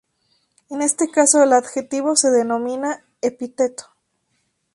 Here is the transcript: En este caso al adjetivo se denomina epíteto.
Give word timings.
En 0.71 0.81
este 0.81 1.11
caso 1.11 1.43
al 1.43 1.53
adjetivo 1.53 2.15
se 2.15 2.31
denomina 2.31 3.05
epíteto. 3.21 3.85